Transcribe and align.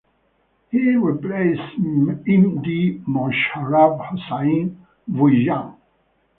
He 0.71 0.95
replaced 0.95 1.79
Md 1.79 3.05
Mosharraf 3.05 4.03
Hossain 4.09 4.77
Bhuiyan. 5.07 5.75